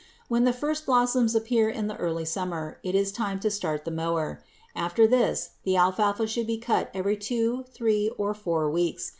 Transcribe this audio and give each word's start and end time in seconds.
When 0.29 0.45
the 0.45 0.51
first 0.51 0.87
blossoms 0.87 1.35
appear 1.35 1.69
in 1.69 1.85
the 1.85 1.95
early 1.97 2.25
summer, 2.25 2.79
it 2.81 2.95
is 2.95 3.11
time 3.11 3.39
to 3.41 3.51
start 3.51 3.85
the 3.85 3.91
mower. 3.91 4.43
After 4.75 5.05
this 5.05 5.51
the 5.63 5.75
alfalfa 5.75 6.25
should 6.25 6.47
be 6.47 6.57
cut 6.57 6.89
every 6.91 7.15
two, 7.15 7.65
three, 7.71 8.09
or 8.17 8.33
four 8.33 8.67
weeks. 8.71 9.09